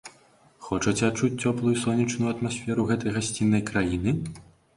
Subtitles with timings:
[0.67, 4.17] Хочаце адчуць цёплую і сонечную атмасферу гэтай гасціннай краіны?